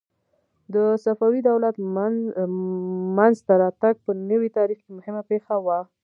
د 0.73 0.75
صفوي 1.03 1.39
دولت 1.49 1.75
منځته 3.17 3.53
راتګ 3.63 3.95
په 4.05 4.11
نوي 4.29 4.49
تاریخ 4.57 4.77
کې 4.83 4.91
مهمه 4.97 5.21
پېښه 5.31 5.55
وه. 5.65 5.79